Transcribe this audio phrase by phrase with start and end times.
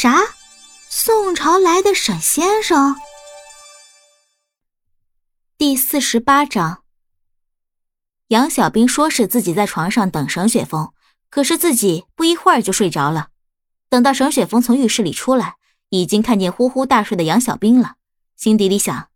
[0.00, 0.14] 啥？
[0.88, 2.94] 宋朝来的沈先生？
[5.56, 6.84] 第四十八章。
[8.28, 10.92] 杨小兵说是自己在床上等沈雪峰，
[11.30, 13.30] 可是自己不一会儿就睡着了。
[13.88, 15.56] 等到沈雪峰从浴室里出来，
[15.88, 17.96] 已经看见呼呼大睡的杨小兵了，
[18.36, 19.08] 心底里想：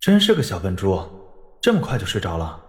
[0.00, 1.08] 真是个小笨猪，
[1.62, 2.60] 这么快就睡着了。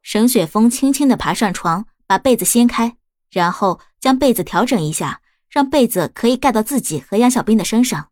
[0.00, 2.96] 沈雪峰轻轻的爬上床，把被子掀开，
[3.30, 5.20] 然后将被子调整一下，
[5.54, 8.08] 让被子可以盖到自己和杨小兵的身上。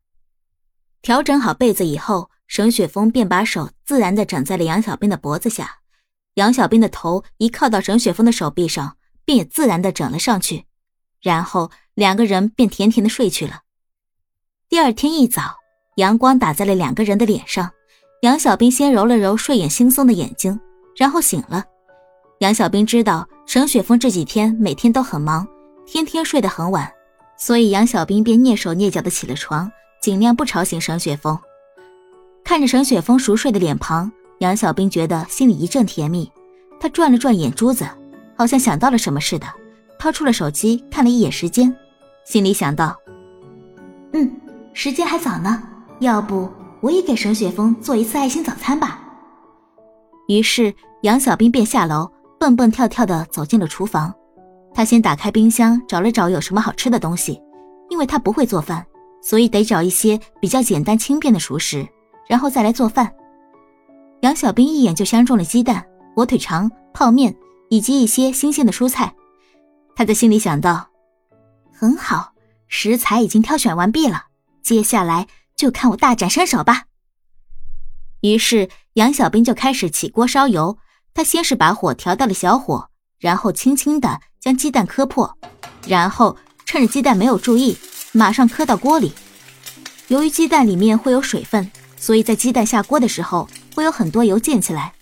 [1.03, 2.31] 调整好被子以后。
[2.49, 5.77] 沈雪峰便把手自然的枕在了杨小兵的脖子下，
[6.35, 10.67] 杨小兵的头一靠到沈雪峰的手臂上，便也自然的枕了上去，
[11.23, 13.63] 然后两个人便甜甜的睡去了。
[14.69, 15.57] 第二天一早，
[15.97, 17.71] 阳光打在了两个人的脸上，
[18.21, 20.61] 杨小兵先揉了揉睡眼惺忪的眼睛，
[20.95, 21.65] 然后醒了。
[22.41, 25.49] 杨小兵知道沈雪峰这几天每天都很忙，
[25.87, 26.93] 天天睡得很晚，
[27.45, 29.69] 所以杨小兵便蹑手蹑脚的起了床，
[30.01, 31.37] 尽量不吵醒沈雪峰。
[32.45, 36.31] 看着沈雪峰熟睡的脸庞，杨小兵觉得心里一阵甜蜜。
[36.79, 37.85] 他转了转眼珠子，
[38.39, 39.47] 好像想到了什么似的，
[39.99, 41.77] 掏出了手机看了一眼时间，
[42.25, 42.97] 心里想到
[44.15, 44.41] ：“嗯，
[44.73, 45.61] 时间还早呢，
[45.99, 46.49] 要不
[46.81, 49.01] 我也给沈雪峰做一次爱心早餐吧。”
[50.31, 50.73] 于是
[51.03, 54.15] 杨小兵便下楼，蹦蹦跳跳的走进了厨房。
[54.75, 57.41] 他先打开冰箱，找了找有什么好吃的东西，
[57.91, 58.85] 因为他不会做饭，
[59.23, 61.87] 所以得找一些比较简单轻便的熟食。
[62.29, 63.13] 然后再来做饭。
[64.23, 65.85] 杨小兵一眼就相中了鸡蛋、
[66.15, 67.35] 火腿肠、泡面
[67.69, 69.13] 以及一些新鲜的蔬菜。
[69.95, 70.89] 他在心里想到
[71.75, 72.33] ：“很好，
[72.69, 74.27] 食材已经挑选完毕了，
[74.63, 76.85] 接下来就看我大展身手吧。”
[78.23, 80.79] 于是杨小兵就开始起锅烧油。
[81.13, 82.89] 他先是把火调到了小火，
[83.23, 85.33] 然后轻轻的将鸡蛋磕破，
[85.87, 87.79] 然后趁着鸡蛋没有注意，
[88.11, 89.13] 马上磕到锅里。
[90.09, 91.71] 由于鸡蛋里面会有水分。
[91.97, 94.93] 所以在鸡蛋下锅的时候，会有很多油溅起来。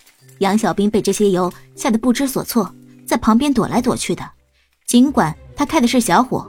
[0.40, 2.70] 杨小兵被这些油吓得不知所措，
[3.06, 4.22] 在旁边躲来躲去的。
[4.86, 6.46] 尽管他开的是小火，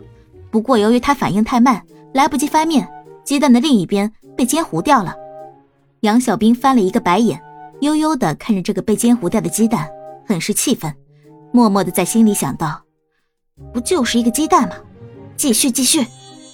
[0.49, 1.81] 不过由于他反应太慢，
[2.13, 2.85] 来不及翻面，
[3.23, 5.15] 鸡蛋的另一边被煎糊掉了。
[6.01, 7.41] 杨小兵翻了一个白眼，
[7.79, 9.89] 悠悠地看着这个被煎糊掉的鸡蛋，
[10.27, 10.93] 很是气愤，
[11.51, 12.81] 默默的在心里想到：
[13.73, 14.75] 不就是一个鸡蛋吗？
[15.35, 16.05] 继续继续，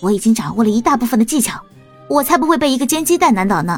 [0.01, 1.61] 我已经掌握了一大部分的技巧。
[2.09, 3.77] 我才不会被一个煎鸡蛋难倒呢！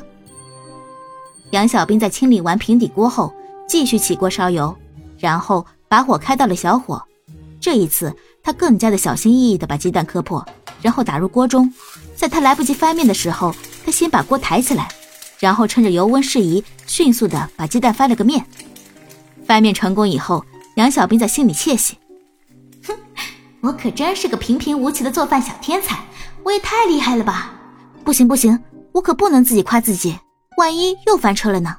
[1.50, 3.34] 杨小兵在清理完平底锅后，
[3.68, 4.75] 继续起锅烧油，
[5.18, 7.03] 然后把火开到了小火。
[7.59, 10.46] 这一次，他更加的小心翼翼的把鸡蛋磕破，
[10.81, 11.74] 然后打入锅中。
[12.16, 13.53] 在他来不及翻面的时候，
[13.84, 14.88] 他先把锅抬起来，
[15.40, 18.46] 然后趁着油温适宜，迅速的把鸡蛋翻了个面。
[19.46, 20.46] 翻面成功以后，
[20.80, 21.98] 杨小兵在心里窃喜
[22.88, 22.98] ：“哼，
[23.60, 26.00] 我可真是个平平无奇的做饭小天才，
[26.42, 27.54] 我也太厉害了吧！”
[28.06, 28.58] 不行不行，
[28.94, 30.18] 我可不能自己夸自己，
[30.56, 31.76] 万一又翻车了呢。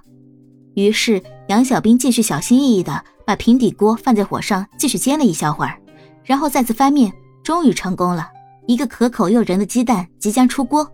[0.74, 5.80] 于是杨小兵继续小心翼翼地把平底锅放在火上，继续煎了一小会儿，
[6.22, 7.10] 然后再次翻面，
[7.42, 8.28] 终于成功了。
[8.66, 10.86] 一个可口诱人的鸡蛋即将出锅。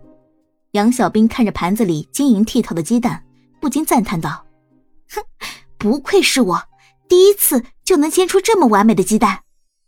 [0.71, 3.21] 杨小兵看着盘子里晶莹剔透的鸡蛋，
[3.59, 4.45] 不禁赞叹道
[5.11, 5.21] ：“哼，
[5.77, 6.63] 不愧是我，
[7.07, 9.39] 第一次就能煎出这么完美的鸡蛋。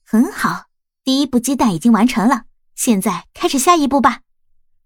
[0.06, 0.66] 很好，
[1.03, 2.44] 第一步鸡蛋已经完成了，
[2.75, 4.19] 现在开始下一步吧。”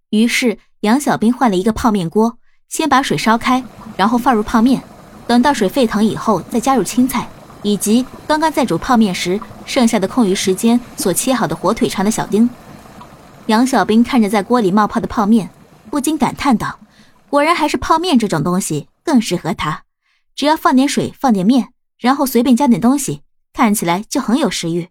[0.09, 2.37] 于是杨小兵换了一个泡面锅，
[2.69, 3.63] 先把水烧开，
[3.97, 4.83] 然后放入泡面，
[5.27, 7.27] 等到水沸腾以后，再加入青菜
[7.61, 12.49] 以及刚刚在煮泡面时剩下的空余时间所切好的火腿肠的小丁。
[13.47, 15.49] 杨小兵看着在锅里冒泡的泡面，
[15.89, 16.79] 不禁感叹道
[17.29, 19.83] ：“果然还是泡面这种东西更适合他，
[20.35, 23.21] 只要放点水，放点面，然后随便加点东西，
[23.53, 24.89] 看起来就很有食欲。”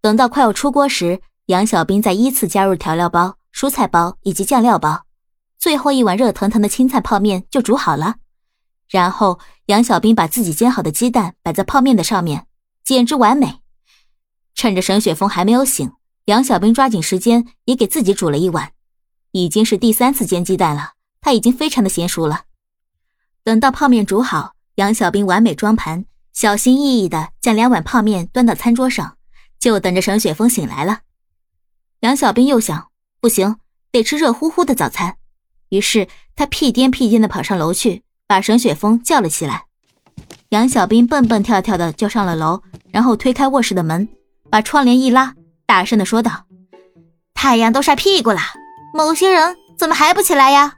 [0.00, 3.36] 等到快要出锅时，杨小兵再依次加入调料包。
[3.54, 5.04] 蔬菜包以及酱料包，
[5.60, 8.16] 最后一碗热腾腾的青菜泡面就煮好了。
[8.88, 12.48] 然后杨小兵把自己煎好的鸡蛋摆在泡面的上面，
[12.82, 13.60] 简直完美。
[14.56, 15.92] 趁着沈雪峰还没有醒，
[16.24, 18.72] 杨小兵抓紧时间也给自己煮了一碗。
[19.30, 22.46] 已经是第三次煎鸡蛋了，他已经非常的娴熟了。
[23.44, 29.16] 等到泡面煮好，杨小兵完美装盘，小心翼翼的将两碗泡面端到餐桌上，
[29.58, 31.00] 就等着沈雪峰醒来了。
[32.00, 32.88] 杨小兵又想。
[33.20, 33.56] 不行，
[33.90, 35.16] 得吃热乎乎的早餐。
[35.70, 39.64] 于是他屁颠屁颠的跑上楼去，把沈雪峰叫了起来。
[40.50, 42.60] 杨小兵蹦蹦跳跳的就上了楼，
[42.90, 44.06] 然后推开卧室的门，
[44.50, 45.34] 把窗帘一拉，
[45.64, 46.44] 大声的说道
[47.32, 48.40] ：“太阳都晒屁股了，
[48.92, 50.74] 某些人怎么还不起来呀？”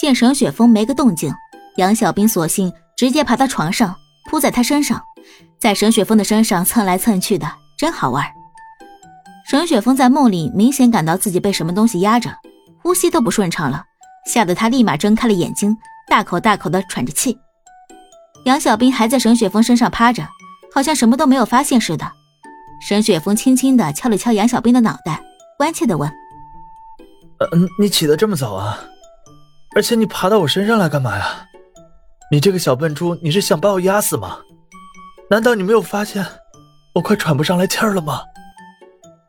[0.00, 1.30] 见沈雪峰没个动静，
[1.76, 3.94] 杨小兵索性直接爬到床上，
[4.28, 5.02] 扑在他身上，
[5.58, 8.24] 在沈雪峰的身上蹭来蹭去的，真好玩。
[9.48, 12.30] 沈雪峰在梦里明显感到自己被什么东西压着，
[12.82, 13.82] 呼吸都不顺畅了，
[14.26, 15.74] 吓得他立马睁开了眼睛，
[16.06, 17.38] 大口大口的喘着气。
[18.44, 20.22] 杨小兵还在沈雪峰身上趴着，
[20.74, 22.12] 好像什么都没有发现似的。
[22.86, 25.20] 沈雪峰轻轻的敲了敲杨小兵的脑袋，
[25.56, 26.08] 关切的问
[27.40, 27.48] ：“呃，
[27.80, 28.78] 你起得这么早啊？
[29.74, 31.46] 而且你爬到我身上来干嘛呀？
[32.30, 34.38] 你这个小笨猪，你是想把我压死吗？
[35.30, 36.24] 难道你没有发现
[36.94, 38.20] 我快喘不上来气儿了吗？”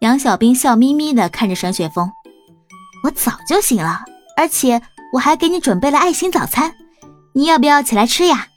[0.02, 2.12] 杨小兵笑眯眯的看着沈雪峰
[3.04, 4.02] ：“我早就醒了，
[4.36, 4.82] 而且
[5.14, 6.74] 我还给你准备了爱心早餐，
[7.34, 8.48] 你要不要起来吃呀？”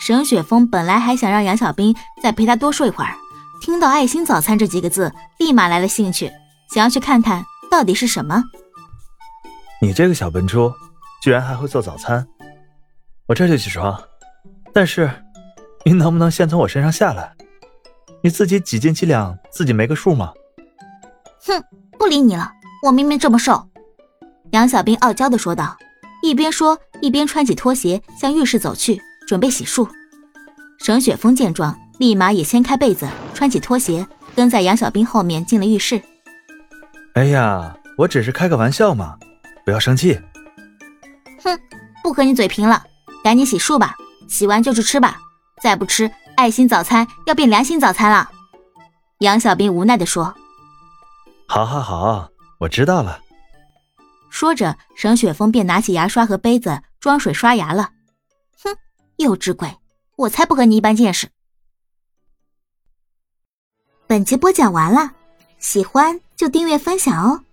[0.00, 3.14] 沈雪峰本来还想让杨小兵再陪他多睡会儿，
[3.60, 6.30] 听到“爱心早餐”这几个字，立马来了兴趣，
[6.72, 8.42] 想要去看看到底是什么。
[9.80, 10.72] 你这个小笨猪，
[11.22, 12.26] 居然还会做早餐！
[13.32, 13.98] 我这就起床，
[14.74, 15.10] 但是
[15.86, 17.32] 你能不能先从我身上下来？
[18.22, 20.34] 你自己几斤几两，自己没个数吗？
[21.46, 21.64] 哼，
[21.98, 22.52] 不理你了，
[22.82, 23.66] 我明明这么瘦。”
[24.52, 25.74] 杨小兵傲娇的说道，
[26.22, 29.00] 一边说一边穿起拖鞋向浴室走去。
[29.26, 29.88] 准备洗漱，
[30.80, 34.06] 沈雪峰见状，立马也掀开被子，穿起拖鞋，
[34.36, 36.02] 跟在杨小兵后面进了浴室。
[37.14, 39.16] 哎呀，我只是开个玩笑嘛，
[39.64, 40.20] 不要生气。
[41.42, 41.58] 哼，
[42.02, 42.84] 不和你嘴贫了，
[43.22, 43.96] 赶紧洗漱吧，
[44.28, 45.18] 洗完就去吃吧，
[45.62, 48.30] 再不吃，爱心早餐要变良心早餐了。
[49.18, 50.34] 杨小兵无奈的说
[51.46, 52.28] ：“好好好，
[52.58, 53.20] 我知道了。”
[54.28, 57.90] 说着，沈雪峰便拿起牙刷和杯子装水刷牙了。
[58.62, 58.74] 哼
[59.16, 59.78] 幼稚鬼，
[60.16, 61.28] 我才不和你一般见识。
[64.06, 65.12] 本集播讲完了，
[65.58, 67.44] 喜欢就订阅分享哦。